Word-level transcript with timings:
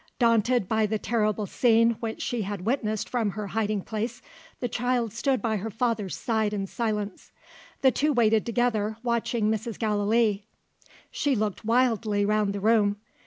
Daunted 0.17 0.67
by 0.67 0.87
the 0.87 0.97
terrible 0.97 1.45
scene 1.45 1.91
which 1.99 2.23
she 2.23 2.41
had 2.41 2.65
witnessed 2.65 3.07
from 3.07 3.29
her 3.29 3.45
hiding 3.49 3.83
place, 3.83 4.19
the 4.59 4.67
child 4.67 5.13
stood 5.13 5.43
by 5.43 5.57
her 5.57 5.69
father's 5.69 6.15
side 6.17 6.53
in 6.53 6.65
silence. 6.65 7.31
The 7.81 7.91
two 7.91 8.11
waited 8.11 8.43
together, 8.43 8.97
watching 9.03 9.51
Mrs. 9.51 9.77
Gallilee. 9.77 10.47
She 11.11 11.35
looked 11.35 11.65
wildly 11.65 12.25
round 12.25 12.53
the 12.53 12.59
room. 12.59 12.97